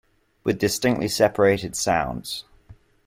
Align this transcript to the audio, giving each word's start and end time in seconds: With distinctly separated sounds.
With 0.43 0.57
distinctly 0.57 1.07
separated 1.07 1.75
sounds. 1.75 2.43